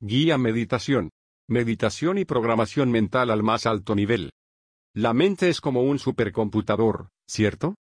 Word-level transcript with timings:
Guía 0.00 0.36
Meditación. 0.36 1.08
Meditación 1.48 2.18
y 2.18 2.26
programación 2.26 2.90
mental 2.90 3.30
al 3.30 3.42
más 3.42 3.64
alto 3.64 3.94
nivel. 3.94 4.30
La 4.94 5.14
mente 5.14 5.48
es 5.48 5.62
como 5.62 5.84
un 5.84 5.98
supercomputador, 5.98 7.08
¿cierto? 7.26 7.76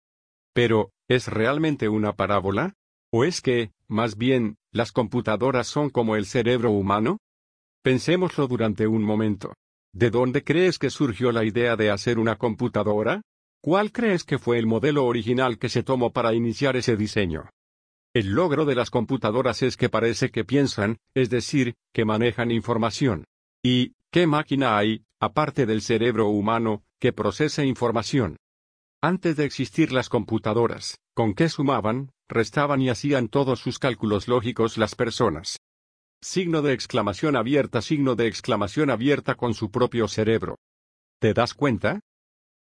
Pero, 0.52 0.90
¿es 1.08 1.28
realmente 1.28 1.88
una 1.88 2.16
parábola? 2.16 2.74
¿O 3.12 3.24
es 3.24 3.40
que, 3.40 3.70
más 3.86 4.16
bien, 4.16 4.56
las 4.72 4.90
computadoras 4.90 5.68
son 5.68 5.88
como 5.88 6.16
el 6.16 6.26
cerebro 6.26 6.72
humano? 6.72 7.18
Pensémoslo 7.84 8.48
durante 8.48 8.88
un 8.88 9.04
momento. 9.04 9.54
¿De 9.94 10.10
dónde 10.10 10.42
crees 10.42 10.80
que 10.80 10.90
surgió 10.90 11.30
la 11.30 11.44
idea 11.44 11.76
de 11.76 11.92
hacer 11.92 12.18
una 12.18 12.34
computadora? 12.34 13.22
¿Cuál 13.62 13.92
crees 13.92 14.24
que 14.24 14.40
fue 14.40 14.58
el 14.58 14.66
modelo 14.66 15.04
original 15.04 15.58
que 15.58 15.68
se 15.68 15.84
tomó 15.84 16.12
para 16.12 16.34
iniciar 16.34 16.76
ese 16.76 16.96
diseño? 16.96 17.50
El 18.12 18.32
logro 18.32 18.64
de 18.64 18.74
las 18.74 18.90
computadoras 18.90 19.62
es 19.62 19.76
que 19.76 19.88
parece 19.88 20.30
que 20.30 20.44
piensan, 20.44 20.98
es 21.14 21.30
decir, 21.30 21.76
que 21.92 22.04
manejan 22.04 22.50
información. 22.50 23.24
¿Y 23.62 23.94
qué 24.10 24.26
máquina 24.26 24.76
hay, 24.76 25.04
aparte 25.20 25.64
del 25.64 25.80
cerebro 25.80 26.26
humano, 26.26 26.82
que 26.98 27.12
procese 27.12 27.64
información? 27.64 28.36
Antes 29.00 29.36
de 29.36 29.44
existir 29.44 29.92
las 29.92 30.08
computadoras, 30.08 30.98
¿con 31.14 31.34
qué 31.34 31.48
sumaban, 31.48 32.10
restaban 32.28 32.82
y 32.82 32.90
hacían 32.90 33.28
todos 33.28 33.60
sus 33.60 33.78
cálculos 33.78 34.26
lógicos 34.26 34.76
las 34.76 34.96
personas? 34.96 35.58
Signo 36.20 36.62
de 36.62 36.72
exclamación 36.72 37.36
abierta, 37.36 37.80
signo 37.80 38.16
de 38.16 38.26
exclamación 38.26 38.90
abierta 38.90 39.36
con 39.36 39.54
su 39.54 39.70
propio 39.70 40.08
cerebro. 40.08 40.56
¿Te 41.20 41.32
das 41.32 41.54
cuenta? 41.54 42.00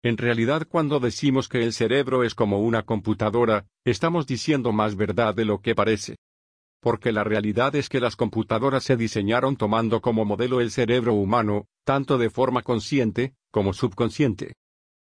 En 0.04 0.16
realidad 0.16 0.66
cuando 0.68 1.00
decimos 1.00 1.48
que 1.48 1.64
el 1.64 1.72
cerebro 1.72 2.22
es 2.22 2.34
como 2.34 2.60
una 2.60 2.84
computadora, 2.84 3.66
estamos 3.84 4.26
diciendo 4.26 4.72
más 4.72 4.94
verdad 4.94 5.34
de 5.34 5.44
lo 5.44 5.60
que 5.60 5.74
parece. 5.74 6.16
Porque 6.80 7.10
la 7.10 7.24
realidad 7.24 7.74
es 7.74 7.88
que 7.88 7.98
las 7.98 8.14
computadoras 8.14 8.84
se 8.84 8.96
diseñaron 8.96 9.56
tomando 9.56 10.00
como 10.00 10.24
modelo 10.24 10.60
el 10.60 10.70
cerebro 10.70 11.14
humano, 11.14 11.66
tanto 11.84 12.16
de 12.16 12.30
forma 12.30 12.62
consciente, 12.62 13.34
como 13.50 13.72
subconsciente. 13.72 14.54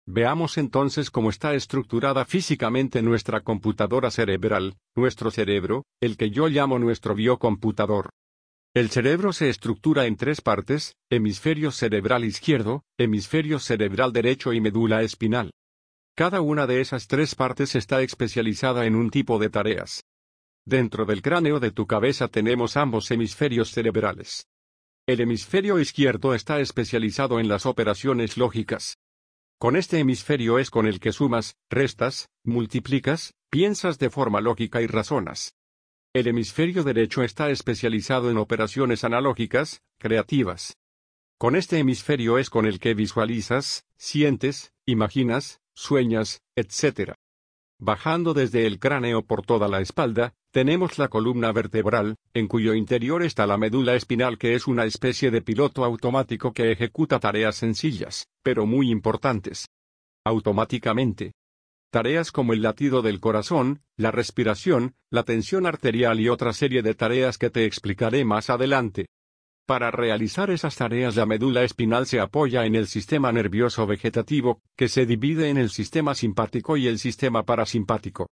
Veamos 0.05 0.57
entonces 0.57 1.11
cómo 1.11 1.29
está 1.29 1.53
estructurada 1.53 2.23
físicamente 2.23 3.01
nuestra 3.01 3.41
computadora 3.41 4.09
cerebral, 4.09 4.77
nuestro 4.95 5.31
cerebro, 5.31 5.83
el 5.99 6.15
que 6.15 6.29
yo 6.29 6.47
llamo 6.47 6.79
nuestro 6.79 7.13
biocomputador. 7.13 8.11
El 8.77 8.91
cerebro 8.91 9.33
se 9.33 9.49
estructura 9.49 10.05
en 10.05 10.17
tres 10.17 10.39
partes, 10.39 10.97
hemisferio 11.09 11.71
cerebral 11.71 12.23
izquierdo, 12.23 12.83
hemisferio 12.99 13.57
cerebral 13.57 14.13
derecho 14.13 14.53
y 14.53 14.61
médula 14.61 15.01
espinal. 15.01 15.49
Cada 16.15 16.41
una 16.41 16.67
de 16.67 16.79
esas 16.81 17.07
tres 17.07 17.33
partes 17.33 17.73
está 17.73 18.03
especializada 18.03 18.85
en 18.85 18.95
un 18.95 19.09
tipo 19.09 19.39
de 19.39 19.49
tareas. 19.49 20.03
Dentro 20.63 21.05
del 21.05 21.23
cráneo 21.23 21.59
de 21.59 21.71
tu 21.71 21.87
cabeza 21.87 22.27
tenemos 22.27 22.77
ambos 22.77 23.09
hemisferios 23.09 23.71
cerebrales. 23.71 24.45
El 25.07 25.21
hemisferio 25.21 25.79
izquierdo 25.79 26.35
está 26.35 26.59
especializado 26.59 27.39
en 27.39 27.47
las 27.47 27.65
operaciones 27.65 28.37
lógicas. 28.37 28.99
Con 29.57 29.75
este 29.75 29.97
hemisferio 29.97 30.59
es 30.59 30.69
con 30.69 30.85
el 30.85 30.99
que 30.99 31.13
sumas, 31.13 31.55
restas, 31.71 32.29
multiplicas, 32.43 33.33
piensas 33.49 33.97
de 33.97 34.11
forma 34.11 34.39
lógica 34.39 34.83
y 34.83 34.85
razonas. 34.85 35.56
El 36.17 36.25
hemisferio 36.25 36.83
derecho 36.83 37.21
está 37.21 37.51
especializado 37.51 38.31
en 38.31 38.37
operaciones 38.37 39.03
analógicas, 39.03 39.83
creativas. 39.99 40.75
Con 41.37 41.55
este 41.55 41.77
hemisferio 41.77 42.39
es 42.39 42.49
con 42.49 42.65
el 42.65 42.79
que 42.79 42.95
visualizas, 42.95 43.85
sientes, 43.97 44.73
imaginas, 44.87 45.61
sueñas, 45.75 46.41
etc. 46.55 47.13
Bajando 47.79 48.33
desde 48.33 48.65
el 48.65 48.79
cráneo 48.79 49.21
por 49.27 49.45
toda 49.45 49.67
la 49.67 49.79
espalda, 49.79 50.33
tenemos 50.49 50.97
la 50.97 51.07
columna 51.07 51.51
vertebral, 51.51 52.15
en 52.33 52.47
cuyo 52.47 52.73
interior 52.73 53.21
está 53.21 53.45
la 53.45 53.59
médula 53.59 53.93
espinal 53.93 54.39
que 54.39 54.55
es 54.55 54.65
una 54.65 54.85
especie 54.85 55.29
de 55.29 55.43
piloto 55.43 55.85
automático 55.85 56.51
que 56.51 56.71
ejecuta 56.71 57.19
tareas 57.19 57.57
sencillas, 57.57 58.25
pero 58.41 58.65
muy 58.65 58.89
importantes. 58.89 59.67
Automáticamente, 60.25 61.33
Tareas 61.97 62.31
como 62.31 62.53
el 62.53 62.61
latido 62.61 63.01
del 63.01 63.19
corazón, 63.19 63.81
la 63.95 64.11
respiración, 64.11 64.93
la 65.09 65.23
tensión 65.23 65.65
arterial 65.65 66.19
y 66.19 66.29
otra 66.29 66.53
serie 66.53 66.83
de 66.83 66.93
tareas 66.93 67.39
que 67.39 67.49
te 67.49 67.65
explicaré 67.65 68.23
más 68.23 68.51
adelante. 68.51 69.07
Para 69.65 69.89
realizar 69.89 70.51
esas 70.51 70.75
tareas 70.75 71.15
la 71.15 71.25
médula 71.25 71.63
espinal 71.63 72.05
se 72.05 72.19
apoya 72.19 72.67
en 72.67 72.75
el 72.75 72.85
sistema 72.85 73.31
nervioso 73.31 73.87
vegetativo, 73.87 74.61
que 74.75 74.89
se 74.89 75.07
divide 75.07 75.49
en 75.49 75.57
el 75.57 75.71
sistema 75.71 76.13
simpático 76.13 76.77
y 76.77 76.85
el 76.85 76.99
sistema 76.99 77.41
parasimpático. 77.41 78.29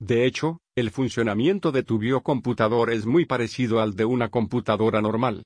De 0.00 0.26
hecho, 0.26 0.58
el 0.74 0.90
funcionamiento 0.90 1.70
de 1.70 1.84
tu 1.84 1.98
biocomputador 1.98 2.90
es 2.90 3.06
muy 3.06 3.24
parecido 3.24 3.78
al 3.78 3.94
de 3.94 4.04
una 4.04 4.30
computadora 4.30 5.00
normal. 5.00 5.44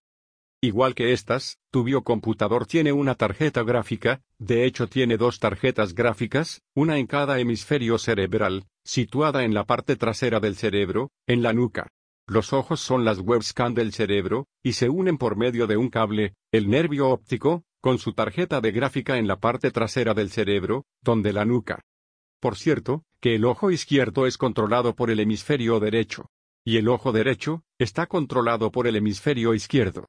Igual 0.63 0.95
que 0.95 1.13
estas, 1.15 1.59
tu 1.71 1.85
biocomputador 1.85 2.67
tiene 2.67 2.93
una 2.93 3.15
tarjeta 3.15 3.63
gráfica, 3.63 4.21
de 4.39 4.67
hecho 4.67 4.89
tiene 4.89 5.17
dos 5.17 5.39
tarjetas 5.39 5.95
gráficas, 5.95 6.61
una 6.75 6.99
en 6.99 7.07
cada 7.07 7.41
hemisferio 7.41 7.97
cerebral, 7.97 8.67
situada 8.85 9.45
en 9.45 9.55
la 9.55 9.65
parte 9.65 9.97
trasera 9.97 10.39
del 10.39 10.57
cerebro, 10.57 11.13
en 11.27 11.43
la 11.43 11.55
nuca. 11.55 11.89
Los 12.27 12.53
ojos 12.53 12.81
son 12.81 13.07
las 13.07 13.21
webscan 13.21 13.73
del 13.73 13.95
cerebro, 13.95 14.49
y 14.63 14.75
se 14.75 14.91
unen 14.91 15.17
por 15.17 15.35
medio 15.35 15.67
de 15.67 15.79
un 15.79 15.89
cable, 15.89 16.35
el 16.53 16.69
nervio 16.69 17.09
óptico, 17.09 17.65
con 17.81 17.99
su 17.99 18.13
tarjeta 18.13 18.61
de 18.61 18.71
gráfica 18.71 19.17
en 19.17 19.27
la 19.27 19.41
parte 19.41 19.71
trasera 19.71 20.13
del 20.13 20.31
cerebro, 20.31 20.85
donde 21.01 21.33
la 21.33 21.47
nuca. 21.47 21.81
Por 22.39 22.57
cierto, 22.57 23.05
que 23.19 23.35
el 23.35 23.47
ojo 23.47 23.71
izquierdo 23.71 24.27
es 24.27 24.37
controlado 24.37 24.95
por 24.95 25.11
el 25.11 25.21
hemisferio 25.21 25.81
derecho. 25.81 26.29
Y 26.67 26.77
el 26.77 26.89
ojo 26.89 27.13
derecho, 27.13 27.63
está 27.79 28.07
controlado 28.07 28.71
por 28.71 28.87
el 28.87 28.97
hemisferio 28.97 29.55
izquierdo. 29.55 30.07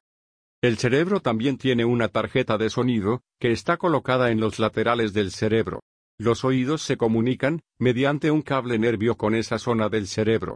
El 0.62 0.78
cerebro 0.78 1.18
también 1.18 1.58
tiene 1.58 1.84
una 1.84 2.06
tarjeta 2.06 2.56
de 2.56 2.70
sonido, 2.70 3.22
que 3.40 3.50
está 3.50 3.78
colocada 3.78 4.30
en 4.30 4.38
los 4.38 4.60
laterales 4.60 5.12
del 5.12 5.32
cerebro. 5.32 5.80
Los 6.18 6.44
oídos 6.44 6.82
se 6.82 6.96
comunican, 6.96 7.62
mediante 7.80 8.30
un 8.30 8.42
cable 8.42 8.78
nervio 8.78 9.16
con 9.16 9.34
esa 9.34 9.58
zona 9.58 9.88
del 9.88 10.06
cerebro. 10.06 10.54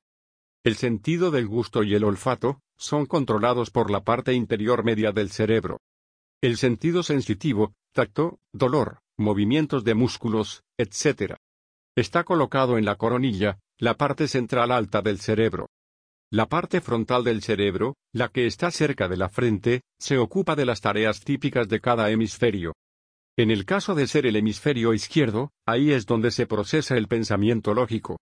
El 0.65 0.77
sentido 0.77 1.33
del 1.33 1.49
gusto 1.49 1.83
y 1.83 1.97
el 1.97 2.05
olfato, 2.05 2.61
son 2.77 3.07
controlados 3.07 3.71
por 3.71 3.91
la 3.91 4.05
parte 4.05 4.33
interior 4.33 4.85
media 4.85 5.11
del 5.11 5.31
cerebro. 5.31 5.81
El 6.41 6.57
sentido 6.57 7.03
sensitivo, 7.03 7.75
tacto, 7.93 8.39
dolor, 8.53 9.01
movimientos 9.19 9.83
de 9.83 9.95
músculos, 9.95 10.63
etc. 10.79 11.35
Está 11.97 12.23
colocado 12.23 12.79
en 12.79 12.85
la 12.85 12.95
coronilla, 12.95 13.59
la 13.77 13.97
parte 13.97 14.29
central 14.29 14.71
alta 14.71 15.03
del 15.03 15.19
cerebro. 15.19 15.67
La 16.33 16.47
parte 16.49 16.81
frontal 16.81 17.23
del 17.23 17.41
cerebro, 17.41 17.95
la 18.13 18.29
que 18.29 18.47
está 18.47 18.73
cerca 18.73 19.07
de 19.09 19.17
la 19.17 19.29
frente, 19.29 19.83
se 20.01 20.19
ocupa 20.19 20.57
de 20.57 20.67
las 20.67 20.81
tareas 20.81 21.21
típicas 21.21 21.69
de 21.69 21.81
cada 21.81 22.11
hemisferio. 22.11 22.73
En 23.39 23.53
el 23.53 23.65
caso 23.65 23.95
de 23.95 24.09
ser 24.09 24.27
el 24.27 24.35
hemisferio 24.35 24.93
izquierdo, 24.93 25.53
ahí 25.67 25.93
es 25.93 26.05
donde 26.05 26.33
se 26.33 26.47
procesa 26.47 26.97
el 26.97 27.07
pensamiento 27.07 27.75
lógico. 27.75 28.19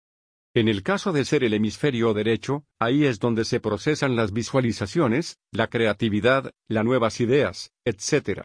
En 0.56 0.70
el 0.70 0.82
caso 0.82 1.12
de 1.12 1.26
ser 1.26 1.44
el 1.44 1.54
hemisferio 1.54 2.14
derecho, 2.14 2.64
ahí 2.80 3.04
es 3.04 3.20
donde 3.20 3.44
se 3.44 3.60
procesan 3.60 4.16
las 4.16 4.32
visualizaciones, 4.32 5.38
la 5.52 5.68
creatividad, 5.68 6.52
las 6.70 6.86
nuevas 6.86 7.20
ideas, 7.20 7.72
etc. 7.84 8.44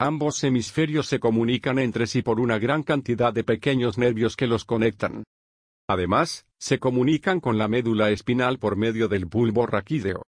Ambos 0.00 0.42
hemisferios 0.42 1.06
se 1.06 1.20
comunican 1.20 1.78
entre 1.78 2.08
sí 2.08 2.22
por 2.22 2.40
una 2.40 2.58
gran 2.58 2.82
cantidad 2.82 3.32
de 3.32 3.44
pequeños 3.44 3.98
nervios 3.98 4.34
que 4.34 4.48
los 4.48 4.64
conectan. 4.64 5.22
Además, 5.90 6.46
se 6.56 6.78
comunican 6.78 7.40
con 7.40 7.58
la 7.58 7.66
médula 7.66 8.10
espinal 8.10 8.60
por 8.60 8.76
medio 8.76 9.08
del 9.08 9.24
bulbo 9.24 9.66
raquídeo. 9.66 10.22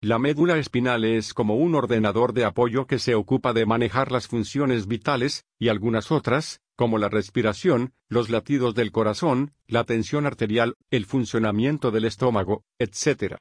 La 0.00 0.18
médula 0.18 0.56
espinal 0.56 1.04
es 1.04 1.34
como 1.34 1.56
un 1.56 1.74
ordenador 1.74 2.32
de 2.32 2.46
apoyo 2.46 2.86
que 2.86 2.98
se 2.98 3.14
ocupa 3.14 3.52
de 3.52 3.66
manejar 3.66 4.10
las 4.10 4.28
funciones 4.28 4.86
vitales, 4.86 5.44
y 5.58 5.68
algunas 5.68 6.10
otras, 6.10 6.62
como 6.74 6.96
la 6.96 7.10
respiración, 7.10 7.92
los 8.08 8.30
latidos 8.30 8.74
del 8.74 8.92
corazón, 8.92 9.52
la 9.66 9.84
tensión 9.84 10.24
arterial, 10.24 10.74
el 10.90 11.04
funcionamiento 11.04 11.90
del 11.90 12.06
estómago, 12.06 12.64
etc. 12.78 13.36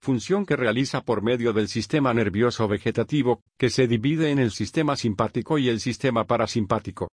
Función 0.00 0.46
que 0.46 0.54
realiza 0.54 1.00
por 1.00 1.20
medio 1.20 1.52
del 1.52 1.66
sistema 1.66 2.14
nervioso 2.14 2.68
vegetativo, 2.68 3.42
que 3.58 3.70
se 3.70 3.88
divide 3.88 4.30
en 4.30 4.38
el 4.38 4.52
sistema 4.52 4.94
simpático 4.94 5.58
y 5.58 5.68
el 5.68 5.80
sistema 5.80 6.28
parasimpático. 6.28 7.08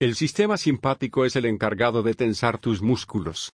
El 0.00 0.14
sistema 0.14 0.56
simpático 0.56 1.26
es 1.26 1.36
el 1.36 1.44
encargado 1.44 2.02
de 2.02 2.14
tensar 2.14 2.56
tus 2.56 2.80
músculos. 2.80 3.52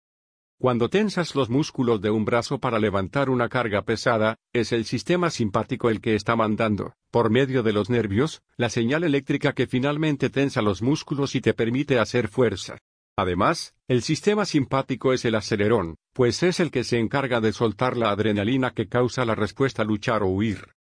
Cuando 0.61 0.91
tensas 0.91 1.35
los 1.35 1.49
músculos 1.49 2.03
de 2.03 2.11
un 2.11 2.27
brazo 2.27 2.59
para 2.59 2.79
levantar 2.79 3.31
una 3.31 3.49
carga 3.49 3.81
pesada, 3.81 4.37
es 4.53 4.73
el 4.73 4.85
sistema 4.85 5.31
simpático 5.31 5.89
el 5.89 6.03
que 6.03 6.15
está 6.15 6.37
mandando, 6.37 6.97
por 7.11 7.31
medio 7.31 7.63
de 7.63 7.73
los 7.73 7.89
nervios, 7.89 8.43
la 8.59 8.69
señal 8.69 9.05
eléctrica 9.05 9.55
que 9.55 9.67
finalmente 9.67 10.29
tensa 10.29 10.61
los 10.61 10.83
músculos 10.83 11.35
y 11.35 11.41
te 11.41 11.55
permite 11.55 11.99
hacer 11.99 12.29
fuerza. 12.29 12.77
Además, 13.17 13.75
el 13.89 14.03
sistema 14.03 14.45
simpático 14.45 15.15
es 15.15 15.25
el 15.25 15.37
acelerón, 15.37 15.97
pues 16.13 16.43
es 16.43 16.61
el 16.61 16.71
que 16.71 16.85
se 16.85 16.99
encarga 16.99 17.41
de 17.41 17.55
soltar 17.55 17.97
la 17.97 18.11
adrenalina 18.11 18.73
que 18.73 18.87
causa 18.87 19.25
la 19.25 19.35
respuesta 19.35 19.83
luchar 19.83 20.23
o 20.23 20.27
huir. 20.27 20.75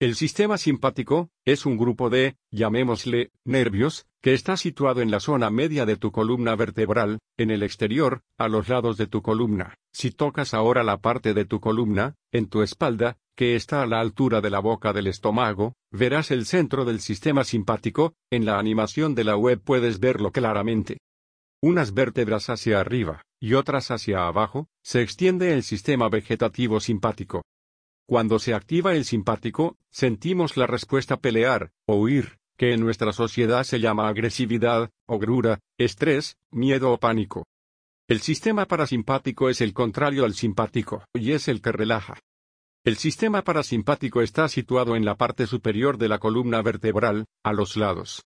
El 0.00 0.14
sistema 0.14 0.58
simpático 0.58 1.28
es 1.44 1.66
un 1.66 1.76
grupo 1.76 2.08
de, 2.08 2.36
llamémosle, 2.52 3.32
nervios, 3.44 4.06
que 4.22 4.32
está 4.32 4.56
situado 4.56 5.00
en 5.00 5.10
la 5.10 5.18
zona 5.18 5.50
media 5.50 5.86
de 5.86 5.96
tu 5.96 6.12
columna 6.12 6.54
vertebral, 6.54 7.18
en 7.36 7.50
el 7.50 7.64
exterior, 7.64 8.22
a 8.38 8.46
los 8.46 8.68
lados 8.68 8.96
de 8.96 9.08
tu 9.08 9.22
columna. 9.22 9.74
Si 9.92 10.12
tocas 10.12 10.54
ahora 10.54 10.84
la 10.84 10.98
parte 10.98 11.34
de 11.34 11.44
tu 11.46 11.58
columna, 11.58 12.14
en 12.30 12.48
tu 12.48 12.62
espalda, 12.62 13.16
que 13.36 13.56
está 13.56 13.82
a 13.82 13.86
la 13.86 13.98
altura 13.98 14.40
de 14.40 14.50
la 14.50 14.60
boca 14.60 14.92
del 14.92 15.08
estómago, 15.08 15.74
verás 15.90 16.30
el 16.30 16.46
centro 16.46 16.84
del 16.84 17.00
sistema 17.00 17.42
simpático, 17.42 18.14
en 18.30 18.44
la 18.44 18.60
animación 18.60 19.16
de 19.16 19.24
la 19.24 19.36
web 19.36 19.60
puedes 19.60 19.98
verlo 19.98 20.30
claramente. 20.30 20.98
Unas 21.60 21.92
vértebras 21.92 22.50
hacia 22.50 22.78
arriba, 22.78 23.22
y 23.40 23.54
otras 23.54 23.90
hacia 23.90 24.28
abajo, 24.28 24.68
se 24.80 25.02
extiende 25.02 25.54
el 25.54 25.64
sistema 25.64 26.08
vegetativo 26.08 26.78
simpático. 26.78 27.42
Cuando 28.08 28.38
se 28.38 28.54
activa 28.54 28.94
el 28.94 29.04
simpático, 29.04 29.76
sentimos 29.90 30.56
la 30.56 30.66
respuesta 30.66 31.18
pelear, 31.18 31.72
o 31.86 31.96
huir, 31.96 32.38
que 32.56 32.72
en 32.72 32.80
nuestra 32.80 33.12
sociedad 33.12 33.64
se 33.64 33.80
llama 33.80 34.08
agresividad, 34.08 34.88
ogrura, 35.06 35.60
estrés, 35.76 36.38
miedo 36.50 36.90
o 36.90 36.98
pánico. 36.98 37.44
El 38.08 38.20
sistema 38.20 38.64
parasimpático 38.64 39.50
es 39.50 39.60
el 39.60 39.74
contrario 39.74 40.24
al 40.24 40.32
simpático, 40.32 41.04
y 41.12 41.32
es 41.32 41.48
el 41.48 41.60
que 41.60 41.70
relaja. 41.70 42.18
El 42.82 42.96
sistema 42.96 43.42
parasimpático 43.42 44.22
está 44.22 44.48
situado 44.48 44.96
en 44.96 45.04
la 45.04 45.16
parte 45.16 45.46
superior 45.46 45.98
de 45.98 46.08
la 46.08 46.18
columna 46.18 46.62
vertebral, 46.62 47.26
a 47.44 47.52
los 47.52 47.76
lados. 47.76 48.24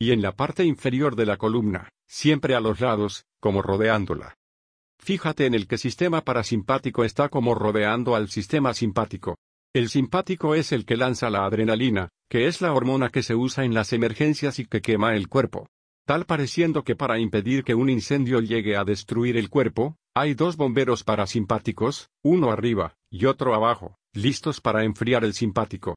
Y 0.00 0.10
en 0.10 0.20
la 0.20 0.32
parte 0.32 0.64
inferior 0.64 1.14
de 1.14 1.26
la 1.26 1.36
columna, 1.36 1.90
siempre 2.08 2.56
a 2.56 2.60
los 2.60 2.80
lados, 2.80 3.24
como 3.38 3.62
rodeándola. 3.62 4.34
Fíjate 5.04 5.46
en 5.46 5.54
el 5.54 5.66
que 5.66 5.78
sistema 5.78 6.20
parasimpático 6.20 7.02
está 7.02 7.28
como 7.28 7.56
rodeando 7.56 8.14
al 8.14 8.28
sistema 8.28 8.72
simpático. 8.72 9.36
El 9.74 9.88
simpático 9.88 10.54
es 10.54 10.70
el 10.70 10.84
que 10.84 10.96
lanza 10.96 11.28
la 11.28 11.44
adrenalina, 11.44 12.10
que 12.30 12.46
es 12.46 12.60
la 12.60 12.72
hormona 12.72 13.08
que 13.08 13.24
se 13.24 13.34
usa 13.34 13.64
en 13.64 13.74
las 13.74 13.92
emergencias 13.92 14.60
y 14.60 14.66
que 14.66 14.80
quema 14.80 15.16
el 15.16 15.28
cuerpo. 15.28 15.66
Tal 16.06 16.24
pareciendo 16.24 16.84
que 16.84 16.94
para 16.94 17.18
impedir 17.18 17.64
que 17.64 17.74
un 17.74 17.90
incendio 17.90 18.40
llegue 18.40 18.76
a 18.76 18.84
destruir 18.84 19.36
el 19.36 19.50
cuerpo, 19.50 19.96
hay 20.14 20.34
dos 20.34 20.56
bomberos 20.56 21.02
parasimpáticos, 21.02 22.08
uno 22.22 22.52
arriba, 22.52 22.94
y 23.10 23.26
otro 23.26 23.54
abajo, 23.54 23.96
listos 24.12 24.60
para 24.60 24.84
enfriar 24.84 25.24
el 25.24 25.34
simpático. 25.34 25.96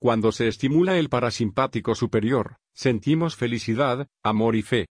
Cuando 0.00 0.32
se 0.32 0.48
estimula 0.48 0.98
el 0.98 1.08
parasimpático 1.08 1.94
superior, 1.94 2.56
sentimos 2.74 3.36
felicidad, 3.36 4.08
amor 4.24 4.56
y 4.56 4.62
fe. 4.62 4.86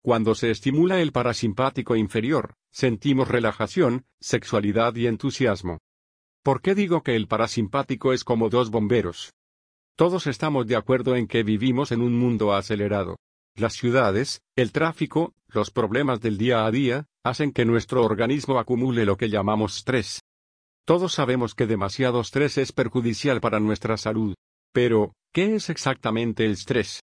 Cuando 0.00 0.36
se 0.36 0.50
estimula 0.50 1.00
el 1.00 1.10
parasimpático 1.10 1.96
inferior, 1.96 2.54
sentimos 2.74 3.28
relajación, 3.28 4.04
sexualidad 4.20 4.96
y 4.96 5.06
entusiasmo. 5.06 5.78
¿Por 6.42 6.60
qué 6.60 6.74
digo 6.74 7.02
que 7.02 7.14
el 7.14 7.28
parasimpático 7.28 8.12
es 8.12 8.24
como 8.24 8.50
dos 8.50 8.70
bomberos? 8.70 9.32
Todos 9.96 10.26
estamos 10.26 10.66
de 10.66 10.74
acuerdo 10.74 11.14
en 11.14 11.28
que 11.28 11.44
vivimos 11.44 11.92
en 11.92 12.02
un 12.02 12.18
mundo 12.18 12.52
acelerado. 12.52 13.16
Las 13.54 13.74
ciudades, 13.74 14.42
el 14.56 14.72
tráfico, 14.72 15.32
los 15.46 15.70
problemas 15.70 16.20
del 16.20 16.36
día 16.36 16.66
a 16.66 16.70
día, 16.72 17.06
hacen 17.22 17.52
que 17.52 17.64
nuestro 17.64 18.04
organismo 18.04 18.58
acumule 18.58 19.06
lo 19.06 19.16
que 19.16 19.30
llamamos 19.30 19.76
estrés. 19.76 20.20
Todos 20.84 21.12
sabemos 21.12 21.54
que 21.54 21.68
demasiado 21.68 22.20
estrés 22.20 22.58
es 22.58 22.72
perjudicial 22.72 23.40
para 23.40 23.60
nuestra 23.60 23.96
salud. 23.96 24.34
Pero, 24.72 25.14
¿qué 25.32 25.54
es 25.54 25.70
exactamente 25.70 26.44
el 26.44 26.52
estrés? 26.52 27.04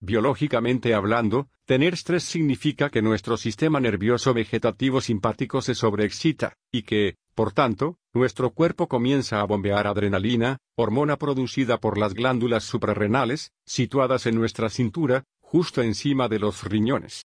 Biológicamente 0.00 0.94
hablando, 0.94 1.50
tener 1.70 1.94
estrés 1.94 2.24
significa 2.24 2.90
que 2.90 3.00
nuestro 3.00 3.36
sistema 3.36 3.78
nervioso 3.78 4.34
vegetativo 4.34 5.00
simpático 5.00 5.62
se 5.62 5.76
sobreexcita, 5.76 6.54
y 6.72 6.82
que, 6.82 7.14
por 7.36 7.52
tanto, 7.52 7.96
nuestro 8.12 8.50
cuerpo 8.50 8.88
comienza 8.88 9.40
a 9.40 9.44
bombear 9.44 9.86
adrenalina, 9.86 10.58
hormona 10.74 11.16
producida 11.16 11.78
por 11.78 11.96
las 11.96 12.14
glándulas 12.14 12.64
suprarrenales, 12.64 13.52
situadas 13.64 14.26
en 14.26 14.34
nuestra 14.34 14.68
cintura, 14.68 15.22
justo 15.38 15.80
encima 15.80 16.26
de 16.26 16.40
los 16.40 16.64
riñones. 16.64 17.24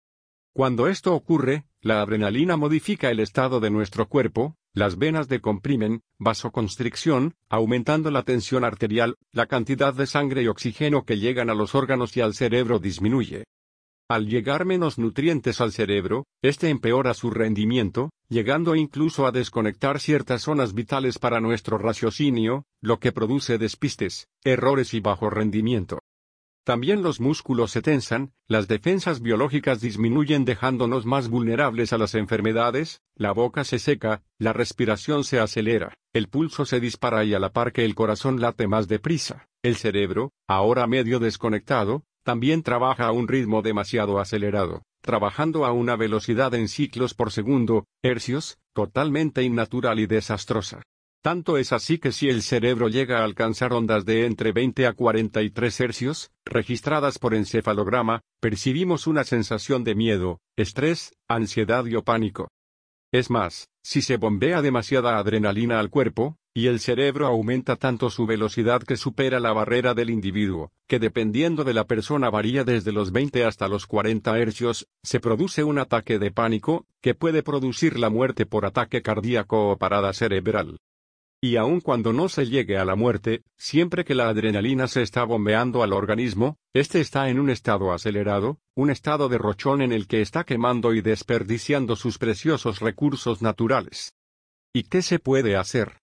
Cuando 0.53 0.87
esto 0.87 1.15
ocurre, 1.15 1.65
la 1.81 2.03
adrenalina 2.03 2.57
modifica 2.57 3.09
el 3.09 3.21
estado 3.21 3.59
de 3.59 3.71
nuestro 3.71 4.07
cuerpo, 4.07 4.55
las 4.71 4.99
venas 4.99 5.27
decomprimen, 5.27 6.01
vasoconstricción, 6.19 7.33
aumentando 7.49 8.11
la 8.11 8.21
tensión 8.21 8.65
arterial, 8.65 9.15
la 9.31 9.47
cantidad 9.47 9.95
de 9.95 10.05
sangre 10.05 10.43
y 10.43 10.47
oxígeno 10.47 11.05
que 11.05 11.17
llegan 11.17 11.49
a 11.49 11.55
los 11.55 11.73
órganos 11.73 12.15
y 12.17 12.21
al 12.21 12.35
cerebro 12.35 12.77
disminuye. 12.77 13.45
Al 14.09 14.27
llegar 14.27 14.63
menos 14.63 14.97
nutrientes 14.97 15.59
al 15.59 15.73
cerebro, 15.73 16.27
este 16.41 16.69
empeora 16.69 17.13
su 17.13 17.29
rendimiento, 17.29 18.09
llegando 18.29 18.73
incluso 18.73 19.27
a 19.27 19.33
desconectar 19.33 19.99
ciertas 19.99 20.43
zonas 20.43 20.73
vitales 20.73 21.19
para 21.19 21.41
nuestro 21.41 21.77
raciocinio, 21.77 22.63
lo 22.81 22.99
que 22.99 23.11
produce 23.11 23.57
despistes, 23.57 24.29
errores 24.45 24.93
y 24.93 25.01
bajo 25.01 25.29
rendimiento. 25.29 25.99
También 26.63 27.01
los 27.01 27.19
músculos 27.19 27.71
se 27.71 27.81
tensan, 27.81 28.31
las 28.47 28.69
defensas 28.69 29.21
biológicas 29.21 29.81
disminuyen 29.81 30.45
dejándonos 30.45 31.05
más 31.05 31.27
vulnerables 31.27 31.91
a 31.91 31.97
las 31.97 32.15
enfermedades, 32.15 33.01
la 33.13 33.33
boca 33.33 33.65
se 33.65 33.77
seca, 33.77 34.23
la 34.37 34.53
respiración 34.53 35.25
se 35.25 35.39
acelera, 35.39 35.93
el 36.13 36.29
pulso 36.29 36.65
se 36.65 36.79
dispara 36.79 37.25
y 37.25 37.33
a 37.33 37.39
la 37.39 37.51
par 37.51 37.73
que 37.73 37.83
el 37.83 37.95
corazón 37.95 38.39
late 38.39 38.67
más 38.67 38.87
deprisa. 38.87 39.47
El 39.63 39.75
cerebro, 39.75 40.31
ahora 40.47 40.87
medio 40.87 41.19
desconectado, 41.19 42.03
también 42.27 42.61
trabaja 42.61 43.07
a 43.07 43.13
un 43.13 43.25
ritmo 43.25 43.61
demasiado 43.61 44.19
acelerado, 44.19 44.83
trabajando 45.01 45.65
a 45.65 45.71
una 45.71 45.95
velocidad 45.95 46.53
en 46.55 46.67
ciclos 46.67 47.13
por 47.13 47.31
segundo, 47.31 47.85
hercios, 48.03 48.57
totalmente 48.73 49.43
innatural 49.43 49.97
y 49.97 50.07
desastrosa. 50.07 50.81
Tanto 51.23 51.57
es 51.57 51.71
así 51.71 51.99
que 51.99 52.11
si 52.11 52.27
el 52.27 52.41
cerebro 52.41 52.89
llega 52.89 53.19
a 53.19 53.23
alcanzar 53.23 53.71
ondas 53.71 54.03
de 54.03 54.25
entre 54.25 54.51
20 54.51 54.87
a 54.87 54.91
43 54.91 55.79
hercios, 55.79 56.31
registradas 56.43 57.17
por 57.17 57.33
encefalograma, 57.33 58.19
percibimos 58.41 59.07
una 59.07 59.23
sensación 59.23 59.85
de 59.85 59.95
miedo, 59.95 60.41
estrés, 60.57 61.13
ansiedad 61.29 61.85
y 61.85 61.95
o 61.95 62.03
pánico. 62.03 62.49
Es 63.13 63.29
más, 63.29 63.69
si 63.85 64.01
se 64.01 64.17
bombea 64.17 64.61
demasiada 64.61 65.17
adrenalina 65.17 65.79
al 65.79 65.89
cuerpo, 65.89 66.35
y 66.57 66.65
el 66.65 66.79
cerebro 66.79 67.27
aumenta 67.27 67.75
tanto 67.75 68.09
su 68.09 68.25
velocidad 68.25 68.81
que 68.81 68.97
supera 68.97 69.39
la 69.39 69.53
barrera 69.53 69.93
del 69.93 70.09
individuo, 70.09 70.71
que 70.87 70.97
dependiendo 70.97 71.63
de 71.63 71.75
la 71.75 71.85
persona 71.85 72.31
varía 72.31 72.63
desde 72.63 72.91
los 72.91 73.11
20 73.11 73.45
hasta 73.45 73.67
los 73.67 73.85
40 73.85 74.39
hercios, 74.39 74.87
se 75.03 75.19
produce 75.19 75.63
un 75.63 75.77
ataque 75.77 76.17
de 76.17 76.31
pánico, 76.31 76.87
que 76.99 77.13
puede 77.13 77.43
producir 77.43 77.99
la 77.99 78.09
muerte 78.09 78.47
por 78.47 78.65
ataque 78.65 79.03
cardíaco 79.03 79.69
o 79.69 79.77
parada 79.77 80.13
cerebral. 80.13 80.79
Y 81.39 81.57
aun 81.57 81.79
cuando 81.79 82.11
no 82.11 82.27
se 82.27 82.47
llegue 82.47 82.79
a 82.79 82.85
la 82.85 82.95
muerte, 82.95 83.43
siempre 83.55 84.03
que 84.03 84.15
la 84.15 84.27
adrenalina 84.27 84.87
se 84.87 85.03
está 85.03 85.25
bombeando 85.25 85.83
al 85.83 85.93
organismo, 85.93 86.57
éste 86.73 87.01
está 87.01 87.29
en 87.29 87.39
un 87.39 87.51
estado 87.51 87.93
acelerado, 87.93 88.57
un 88.73 88.89
estado 88.89 89.29
de 89.29 89.37
rochón 89.37 89.83
en 89.83 89.91
el 89.91 90.07
que 90.07 90.21
está 90.21 90.43
quemando 90.43 90.95
y 90.95 91.01
desperdiciando 91.01 91.95
sus 91.95 92.17
preciosos 92.17 92.79
recursos 92.79 93.43
naturales. 93.43 94.15
¿Y 94.73 94.85
qué 94.85 95.03
se 95.03 95.19
puede 95.19 95.55
hacer? 95.55 95.99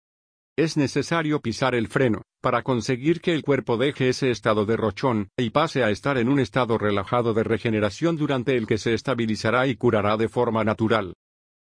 Es 0.58 0.76
necesario 0.76 1.40
pisar 1.40 1.75
el 1.75 1.88
freno, 1.88 2.20
para 2.43 2.62
conseguir 2.62 3.22
que 3.22 3.32
el 3.32 3.43
cuerpo 3.43 3.78
deje 3.78 4.10
ese 4.10 4.31
estado 4.31 4.66
de 4.66 4.76
rochón, 4.76 5.28
y 5.38 5.49
pase 5.49 5.82
a 5.82 5.88
estar 5.88 6.18
en 6.18 6.28
un 6.28 6.38
estado 6.40 6.76
relajado 6.76 7.32
de 7.32 7.42
regeneración 7.42 8.18
durante 8.18 8.59
el 8.59 8.66
que 8.66 8.76
se 8.76 8.92
estabilizará 8.92 9.66
y 9.66 9.76
curará 9.76 10.18
de 10.18 10.28
forma 10.28 10.62
natural. 10.62 11.14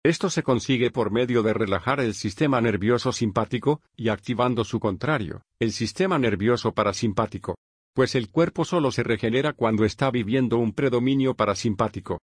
Esto 0.04 0.30
se 0.30 0.44
consigue 0.44 0.92
por 0.92 1.11
medio 1.11 1.42
de 1.42 1.54
relajar 1.54 1.99
el 1.99 2.14
sistema 2.14 2.61
nervioso 2.61 3.11
simpático, 3.11 3.80
y 3.97 4.11
activando 4.11 4.62
su 4.62 4.78
contrario, 4.78 5.42
el 5.58 5.73
sistema 5.73 6.16
nervioso 6.20 6.73
parasimpático. 6.73 7.56
Pues 7.94 8.14
el 8.14 8.30
cuerpo 8.30 8.64
solo 8.64 8.92
se 8.92 9.02
regenera 9.02 9.54
cuando 9.54 9.85
está 9.85 10.08
viviendo 10.12 10.56
un 10.56 10.73
predominio 10.73 11.35
parasimpático. 11.35 12.20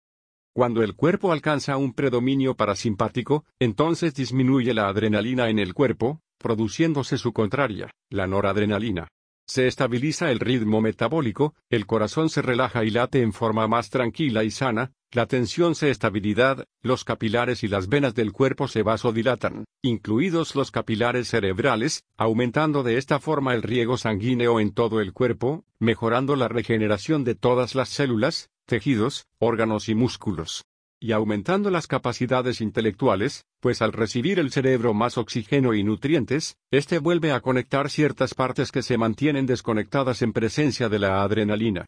Cuando 0.55 0.81
el 0.81 0.95
cuerpo 0.95 1.31
alcanza 1.31 1.77
un 1.77 1.93
predominio 1.93 2.55
parasimpático, 2.55 3.45
entonces 3.59 4.15
disminuye 4.15 4.73
la 4.73 4.87
adrenalina 4.87 5.49
en 5.49 5.59
el 5.59 5.75
cuerpo, 5.75 6.21
produciéndose 6.39 7.17
su 7.17 7.33
contraria, 7.33 7.91
la 8.09 8.25
noradrenalina. 8.25 9.07
Se 9.45 9.65
estabiliza 9.67 10.29
el 10.31 10.39
ritmo 10.39 10.79
metabólico, 10.79 11.55
el 11.71 11.87
corazón 11.87 12.29
se 12.29 12.43
relaja 12.43 12.83
y 12.83 12.91
late 12.91 13.21
en 13.21 13.33
forma 13.33 13.67
más 13.67 13.89
tranquila 13.89 14.43
y 14.43 14.51
sana, 14.51 14.91
la 15.11 15.25
tensión 15.25 15.73
se 15.73 15.89
estabilidad, 15.89 16.65
los 16.83 17.03
capilares 17.03 17.63
y 17.63 17.67
las 17.67 17.89
venas 17.89 18.13
del 18.13 18.31
cuerpo 18.31 18.67
se 18.67 18.83
vasodilatan, 18.83 19.65
incluidos 19.81 20.55
los 20.55 20.69
capilares 20.69 21.29
cerebrales, 21.29 22.03
aumentando 22.15 22.83
de 22.83 22.97
esta 22.97 23.19
forma 23.19 23.55
el 23.55 23.63
riego 23.63 23.97
sanguíneo 23.97 24.59
en 24.59 24.71
todo 24.71 25.01
el 25.01 25.13
cuerpo, 25.13 25.65
mejorando 25.79 26.35
la 26.35 26.47
regeneración 26.47 27.23
de 27.23 27.33
todas 27.33 27.73
las 27.73 27.89
células, 27.89 28.51
tejidos, 28.67 29.25
órganos 29.39 29.89
y 29.89 29.95
músculos 29.95 30.68
y 30.99 31.13
aumentando 31.13 31.69
las 31.69 31.87
capacidades 31.87 32.61
intelectuales, 32.61 33.45
pues 33.59 33.81
al 33.81 33.93
recibir 33.93 34.39
el 34.39 34.51
cerebro 34.51 34.93
más 34.93 35.17
oxígeno 35.17 35.73
y 35.73 35.83
nutrientes, 35.83 36.57
éste 36.71 36.99
vuelve 36.99 37.31
a 37.31 37.39
conectar 37.39 37.89
ciertas 37.89 38.33
partes 38.33 38.71
que 38.71 38.81
se 38.81 38.97
mantienen 38.97 39.45
desconectadas 39.45 40.21
en 40.21 40.33
presencia 40.33 40.89
de 40.89 40.99
la 40.99 41.23
adrenalina. 41.23 41.85